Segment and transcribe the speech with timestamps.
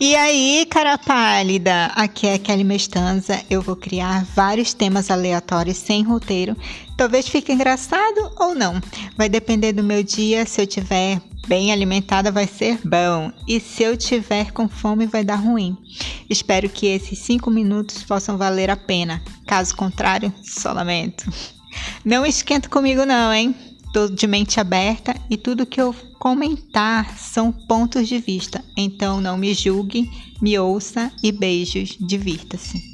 [0.00, 1.86] E aí, cara pálida?
[1.94, 3.40] Aqui é Kelly Mestanza.
[3.48, 6.56] Eu vou criar vários temas aleatórios sem roteiro.
[6.96, 8.80] Talvez fique engraçado ou não.
[9.16, 10.44] Vai depender do meu dia.
[10.46, 13.30] Se eu tiver bem alimentada, vai ser bom.
[13.46, 15.78] E se eu tiver com fome, vai dar ruim.
[16.28, 19.22] Espero que esses cinco minutos possam valer a pena.
[19.46, 21.24] Caso contrário, só lamento.
[22.04, 23.54] Não esquenta comigo, não, hein?
[23.94, 28.60] Tô de mente aberta e tudo que eu comentar são pontos de vista.
[28.76, 30.10] Então não me julgue,
[30.42, 32.93] me ouça e beijos, divirta-se.